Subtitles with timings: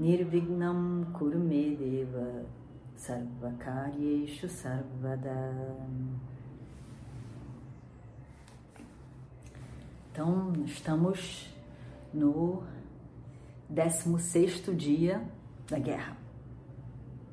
[0.00, 2.46] Nirvignam Kurumedeva
[2.96, 5.76] Sarvakaryeshu Sarvada
[10.10, 11.54] Então, estamos
[12.14, 12.62] no
[13.68, 15.22] 16 dia
[15.68, 16.16] da guerra.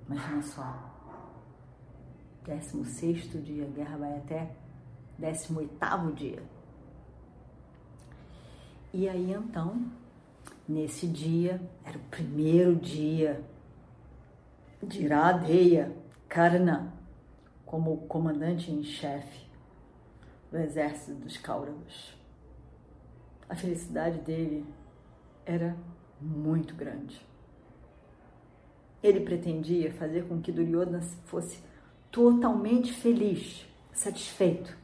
[0.05, 0.93] Imagina só.
[2.45, 4.52] 16 dia, a guerra vai até
[5.18, 6.43] 18 dia.
[8.93, 9.90] E aí então,
[10.67, 13.44] nesse dia, era o primeiro dia
[14.84, 15.96] de Iradeia
[16.27, 16.93] Karna
[17.65, 19.48] como comandante em chefe
[20.51, 22.18] do exército dos Kauravas
[23.49, 24.65] a felicidade dele
[25.45, 25.76] era
[26.20, 27.26] muito grande.
[29.01, 31.60] Ele pretendia fazer com que Duryodhana fosse
[32.12, 34.77] totalmente feliz, satisfeito,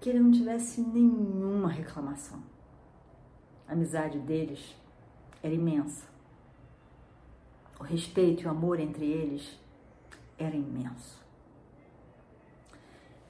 [0.00, 2.40] que ele não tivesse nenhuma reclamação.
[3.68, 4.76] A amizade deles
[5.42, 6.04] era imensa.
[7.78, 9.58] O respeito e o amor entre eles
[10.38, 11.24] era imenso.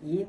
[0.03, 0.27] E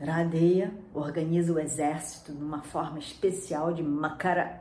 [0.00, 4.60] Radeia organiza o exército numa forma especial de Makara,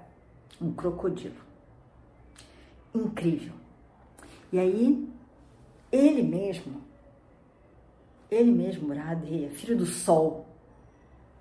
[0.62, 1.42] um crocodilo.
[2.94, 3.54] Incrível.
[4.52, 5.10] E aí,
[5.92, 6.82] ele mesmo,
[8.30, 10.46] ele mesmo, Radeia, filho do sol,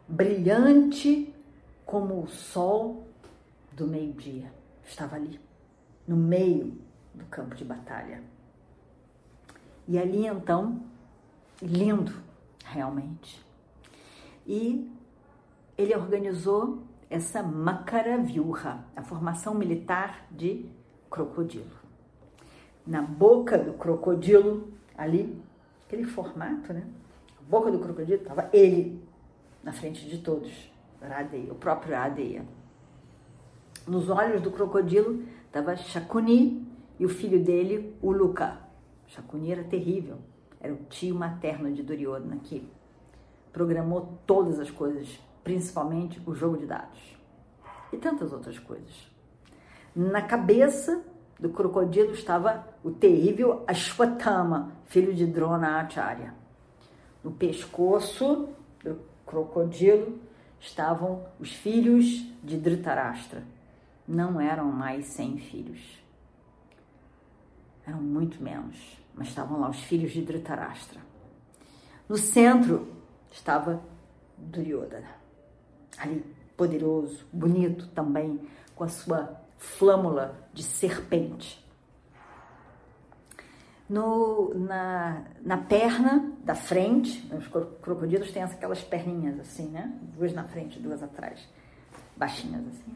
[0.08, 1.32] brilhante
[1.84, 3.06] como o sol
[3.74, 4.52] do meio-dia,
[4.84, 5.40] estava ali,
[6.06, 6.78] no meio
[7.14, 8.22] do campo de batalha.
[9.88, 10.82] E ali então,
[11.60, 12.12] lindo,
[12.64, 13.52] realmente
[14.46, 14.90] e
[15.76, 20.66] ele organizou essa Makaravyuha, a formação militar de
[21.10, 21.82] crocodilo.
[22.86, 25.40] Na boca do crocodilo, ali,
[25.86, 26.86] aquele formato, né?
[27.38, 29.02] A boca do crocodilo estava ele
[29.62, 32.44] na frente de todos, Radeya, o próprio Radeya.
[33.86, 36.66] Nos olhos do crocodilo estava Shakuni
[36.98, 38.58] e o filho dele, Uluka.
[39.06, 40.18] Shakuni era terrível,
[40.60, 42.66] era o tio materno de Duryodhana aqui
[43.52, 47.16] programou todas as coisas, principalmente o jogo de dados
[47.92, 49.10] e tantas outras coisas.
[49.94, 51.02] Na cabeça
[51.38, 56.34] do crocodilo estava o terrível Ashwatthama, filho de Drona Acharya.
[57.22, 58.48] No pescoço
[58.82, 60.18] do crocodilo
[60.58, 63.42] estavam os filhos de Dhritarashtra.
[64.06, 66.02] Não eram mais cem filhos.
[67.86, 68.76] Eram muito menos,
[69.14, 71.00] mas estavam lá os filhos de Dhritarashtra.
[72.08, 72.88] No centro
[73.30, 73.82] estava
[74.36, 75.08] Duryodhana.
[75.98, 76.24] Ali,
[76.56, 78.40] poderoso, bonito também,
[78.74, 81.62] com a sua flâmula de serpente.
[83.88, 87.46] No, na, na perna da frente, os
[87.82, 89.92] crocodilos têm aquelas perninhas assim, né?
[90.16, 91.46] Duas na frente, duas atrás,
[92.16, 92.94] baixinhas assim.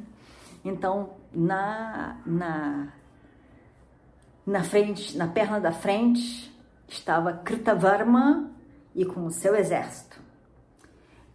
[0.69, 2.93] Então, na, na,
[4.45, 6.53] na frente, na perna da frente,
[6.89, 8.51] estava Kritavarma
[8.93, 10.21] e com o seu exército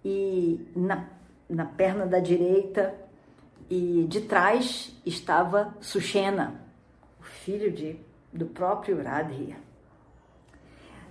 [0.03, 1.07] e na,
[1.49, 2.93] na perna da direita
[3.69, 6.59] e de trás estava Sushena,
[7.17, 7.97] o filho de,
[8.33, 9.55] do próprio Radha.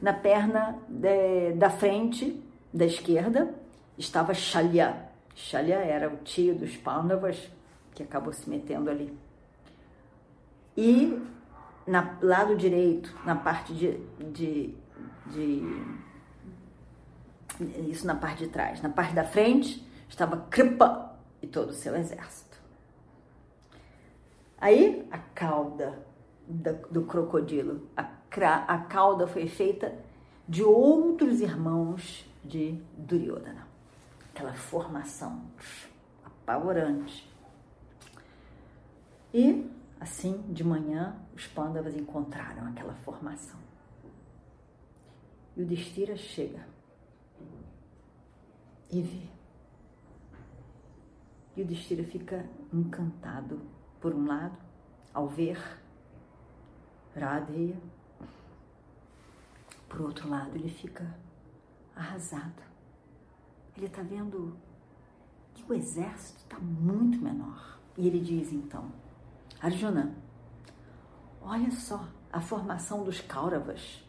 [0.02, 2.38] Na perna de, da frente,
[2.70, 3.54] da esquerda,
[3.97, 5.08] estava Shalya.
[5.34, 7.50] Shalya era o tio dos Pandavas
[7.95, 9.17] que acabou se metendo ali.
[10.77, 11.21] E
[11.87, 13.99] na lado direito, na parte de,
[14.33, 14.75] de,
[15.27, 15.62] de
[17.89, 18.81] isso na parte de trás.
[18.81, 22.59] Na parte da frente estava Kripa e todo o seu exército.
[24.59, 25.99] Aí a cauda
[26.47, 28.09] do, do crocodilo, a,
[28.67, 29.94] a cauda foi feita
[30.49, 33.67] de outros irmãos de Duryodhana.
[34.32, 35.43] Aquela formação
[36.25, 37.30] apavorante.
[39.32, 43.59] E assim, de manhã, os Pandavas encontraram aquela formação.
[45.56, 46.67] E o Destira chega
[48.91, 49.29] e vê.
[51.56, 53.61] E o Destira fica encantado,
[54.00, 54.56] por um lado,
[55.12, 55.59] ao ver
[57.15, 57.76] Radheya,
[59.88, 61.15] por outro lado, ele fica
[61.97, 62.62] arrasado.
[63.76, 64.56] Ele está vendo
[65.53, 67.81] que o exército está muito menor.
[67.99, 68.91] E ele diz então:
[69.61, 70.15] Arjuna,
[71.43, 74.03] olha só, a formação dos Kauravas,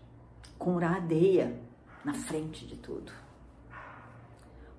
[0.57, 1.59] com Radeia
[2.05, 3.11] na frente de tudo.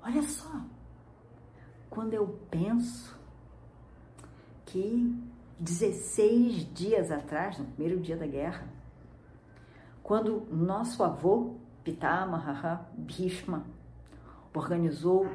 [0.02, 0.50] Olha só,
[1.90, 3.14] quando eu penso
[4.64, 5.14] que
[5.60, 8.66] 16 dias atrás, no primeiro dia da guerra,
[10.02, 13.66] quando nosso avô, Pitamaha Bhishma,
[14.54, 15.26] organizou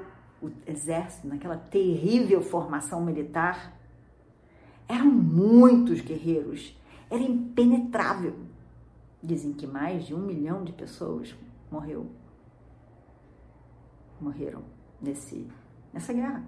[0.42, 3.77] o exército naquela terrível formação militar,
[4.88, 6.76] eram muitos guerreiros,
[7.10, 8.36] era impenetrável.
[9.22, 11.36] Dizem que mais de um milhão de pessoas
[11.72, 12.10] morreu,
[14.22, 14.64] morreram
[15.02, 15.48] nesse,
[15.94, 16.44] nessa guerra.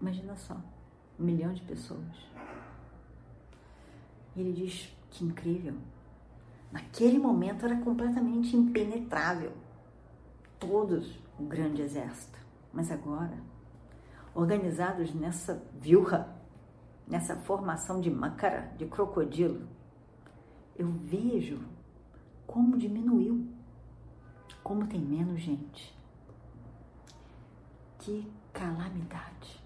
[0.00, 0.56] Imagina só,
[1.18, 2.26] um milhão de pessoas.
[4.34, 5.74] E ele diz que incrível.
[6.70, 9.52] Naquele momento era completamente impenetrável.
[10.58, 12.38] Todos o grande exército.
[12.72, 13.38] Mas agora,
[14.36, 16.28] organizados nessa vilra,
[17.08, 19.66] nessa formação de macara, de crocodilo,
[20.76, 21.58] eu vejo
[22.46, 23.48] como diminuiu,
[24.62, 25.96] como tem menos gente.
[27.98, 29.64] Que calamidade!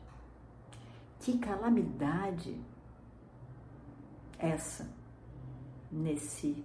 [1.19, 2.59] Que calamidade
[4.39, 4.89] essa
[5.91, 6.65] nesse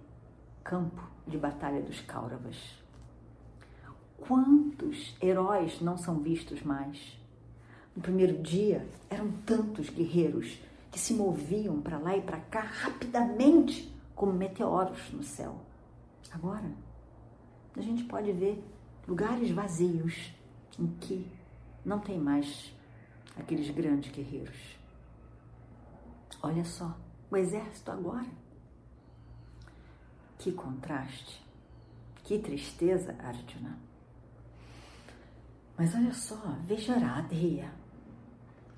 [0.63, 2.81] campo de batalha dos Kauravas.
[4.15, 7.24] Quantos heróis não são vistos mais?
[7.95, 10.59] No primeiro dia eram tantos guerreiros
[10.91, 15.59] que se moviam para lá e para cá rapidamente como meteoros no céu.
[16.31, 16.71] Agora,
[17.75, 18.61] a gente pode ver
[19.07, 20.33] lugares vazios
[20.79, 21.29] em que
[21.85, 22.73] não tem mais
[23.37, 24.77] aqueles grandes guerreiros.
[26.41, 26.97] Olha só,
[27.31, 28.27] o exército agora
[30.37, 31.43] que contraste,
[32.23, 33.77] que tristeza, Arjuna.
[35.77, 37.84] Mas olha só, veja Radheya.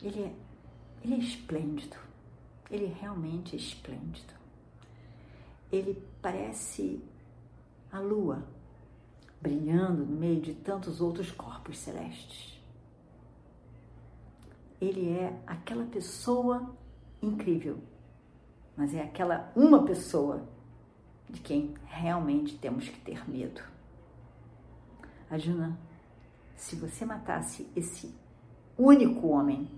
[0.01, 0.35] Ele é,
[1.03, 1.97] ele é esplêndido.
[2.69, 4.33] Ele realmente é esplêndido.
[5.71, 7.01] Ele parece
[7.91, 8.43] a lua
[9.41, 12.59] brilhando no meio de tantos outros corpos celestes.
[14.79, 16.75] Ele é aquela pessoa
[17.21, 17.79] incrível,
[18.75, 20.47] mas é aquela uma pessoa
[21.29, 23.61] de quem realmente temos que ter medo.
[25.29, 25.77] Ajuna,
[26.55, 28.13] se você matasse esse
[28.77, 29.69] único homem,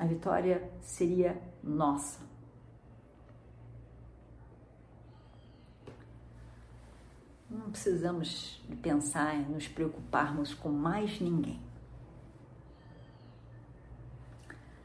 [0.00, 2.20] a vitória seria nossa.
[7.50, 11.60] Não precisamos pensar nos preocuparmos com mais ninguém.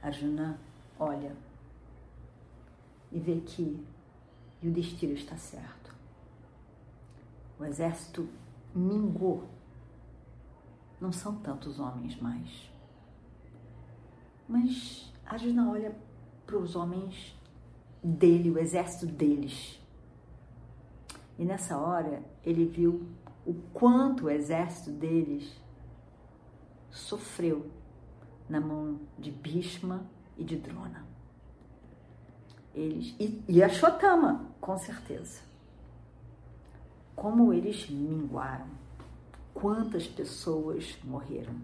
[0.02, 0.60] Arjuna
[1.00, 1.34] olha
[3.10, 3.88] e vê que
[4.62, 5.96] o destino está certo.
[7.58, 8.28] O exército
[8.76, 9.48] mingou.
[11.00, 12.75] Não são tantos homens mais.
[14.48, 15.96] Mas Arjuna olha
[16.46, 17.36] para os homens
[18.04, 19.82] dele, o exército deles.
[21.38, 23.08] E nessa hora ele viu
[23.46, 25.60] o quanto o exército deles
[26.90, 27.70] sofreu
[28.48, 30.06] na mão de Bhishma
[30.38, 31.06] e de Drona.
[32.74, 35.42] Eles, e, e a Shotama, com certeza.
[37.16, 38.68] Como eles minguaram.
[39.54, 41.56] Quantas pessoas morreram.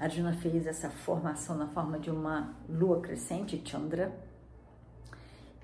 [0.00, 4.10] Arjuna fez essa formação na forma de uma lua crescente, Chandra,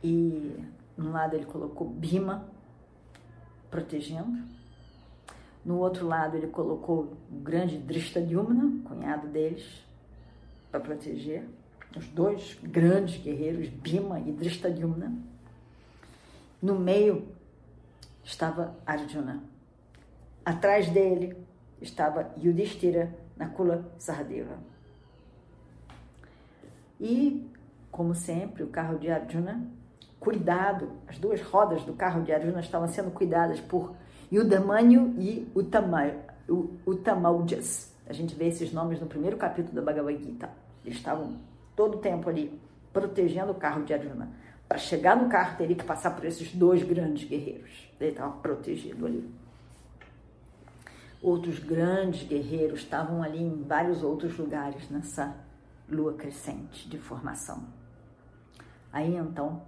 [0.04, 0.62] e
[0.94, 2.46] no lado ele colocou Bhima
[3.70, 4.46] protegendo,
[5.64, 9.82] no outro lado ele colocou o grande Drishtadyumna, cunhado deles,
[10.70, 11.48] para proteger
[11.96, 15.16] os dois grandes guerreiros, Bima e Drishtadyumna.
[16.60, 17.26] No meio
[18.22, 19.42] estava Arjuna.
[20.44, 21.36] Atrás dele
[21.80, 24.58] estava Yudhishthira, Nakula, Sahadeva.
[27.00, 27.46] E,
[27.90, 29.66] como sempre, o carro de Arjuna,
[30.18, 33.94] cuidado, as duas rodas do carro de Arjuna estavam sendo cuidadas por
[34.32, 35.46] Yudamanyu e
[36.86, 37.94] Utamaujas.
[38.08, 40.48] A gente vê esses nomes no primeiro capítulo da Bhagavad Gita.
[40.84, 41.38] Eles estavam
[41.74, 42.58] todo o tempo ali,
[42.92, 44.30] protegendo o carro de Arjuna.
[44.68, 47.88] Para chegar no carro, teria que passar por esses dois grandes guerreiros.
[48.00, 49.28] Ele estava protegido ali.
[51.26, 55.36] Outros grandes guerreiros estavam ali em vários outros lugares nessa
[55.88, 57.64] lua crescente de formação.
[58.92, 59.60] Aí então,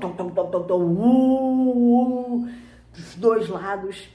[2.41, 2.49] uh,
[2.93, 4.09] dos dois lados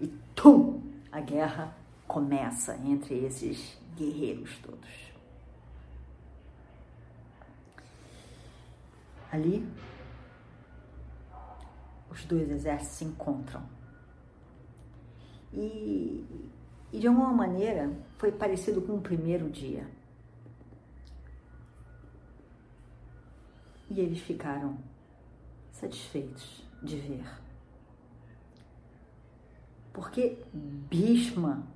[0.00, 0.82] e tum,
[1.12, 1.76] a guerra
[2.08, 5.11] começa entre esses guerreiros todos.
[9.32, 9.66] Ali,
[12.10, 13.62] os dois exércitos se encontram
[15.50, 16.22] E,
[16.92, 19.88] e de alguma maneira foi parecido com o primeiro dia.
[23.88, 24.76] E eles ficaram
[25.70, 27.26] satisfeitos de ver.
[29.94, 31.66] Porque Bhishma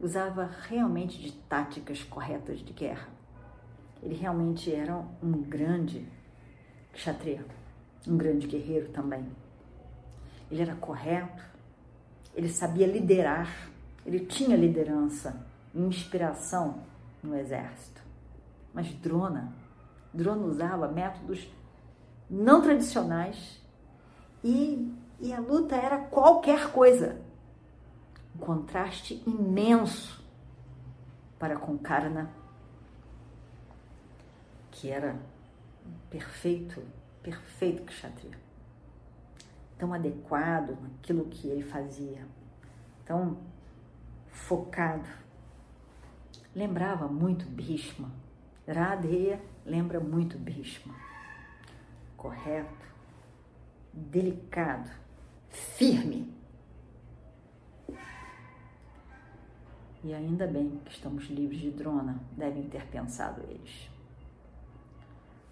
[0.00, 3.08] usava realmente de táticas corretas de guerra.
[4.02, 6.06] Ele realmente era um grande
[6.92, 7.44] kshatriya,
[8.06, 9.26] um grande guerreiro também.
[10.50, 11.42] Ele era correto,
[12.34, 13.70] ele sabia liderar,
[14.04, 16.82] ele tinha liderança, inspiração
[17.22, 18.00] no exército.
[18.72, 19.52] Mas Drona,
[20.12, 21.48] Drona usava métodos
[22.28, 23.60] não tradicionais
[24.42, 27.20] e, e a luta era qualquer coisa.
[28.34, 30.24] Um contraste imenso
[31.38, 32.30] para com Karna,
[34.70, 35.16] que era
[36.08, 36.82] perfeito,
[37.22, 38.38] perfeito kshatriya.
[39.78, 42.26] Tão adequado naquilo que ele fazia,
[43.04, 43.38] tão
[44.28, 45.08] focado.
[46.54, 48.10] Lembrava muito Bhishma.
[48.66, 51.10] Radheya lembra muito Bhishma
[52.20, 52.86] correto,
[53.94, 54.90] delicado,
[55.48, 56.30] firme.
[60.04, 63.90] E ainda bem que estamos livres de drona, devem ter pensado eles.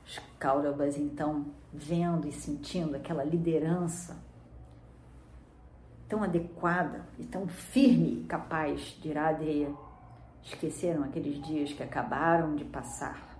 [0.09, 4.17] Os Kauravas, então, vendo e sentindo aquela liderança
[6.09, 9.71] tão adequada e tão firme e capaz de ir à areia,
[10.43, 13.37] esqueceram aqueles dias que acabaram de passar,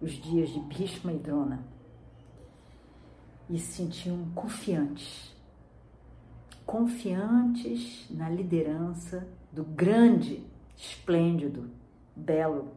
[0.00, 1.64] os dias de Bhishma e Drona
[3.48, 5.32] e se sentiam confiantes.
[6.66, 10.44] Confiantes na liderança do grande,
[10.76, 11.70] esplêndido,
[12.16, 12.72] belo,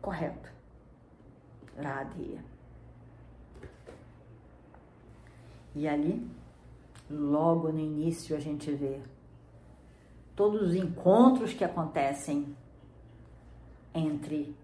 [0.00, 0.50] correto,
[1.76, 2.44] Radha.
[5.74, 6.26] E ali,
[7.10, 9.00] logo no início, a gente vê
[10.36, 12.54] todos os encontros que acontecem
[13.94, 14.54] entre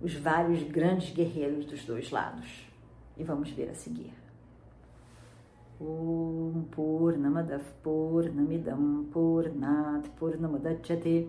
[0.00, 2.66] os vários grandes guerreiros dos dois lados.
[3.16, 4.12] E vamos ver a seguir.
[5.80, 11.28] Om Purnamadav Purnamidam Purnat Purnamudachyate